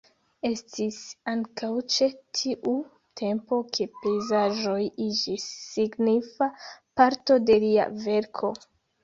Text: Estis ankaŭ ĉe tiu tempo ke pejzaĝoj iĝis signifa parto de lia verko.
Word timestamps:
Estis 0.47 0.95
ankaŭ 1.33 1.67
ĉe 1.95 2.07
tiu 2.39 2.73
tempo 3.21 3.59
ke 3.77 3.87
pejzaĝoj 3.99 4.79
iĝis 5.09 5.47
signifa 5.67 6.49
parto 6.73 7.39
de 7.53 7.61
lia 7.67 7.87
verko. 8.09 8.53